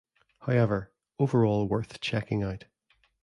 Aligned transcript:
However, 0.39 0.91
overall 1.19 1.67
worth 1.67 1.99
checking 2.01 2.41
out. 2.41 2.65